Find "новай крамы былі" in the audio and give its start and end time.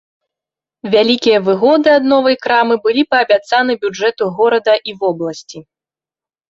2.13-3.07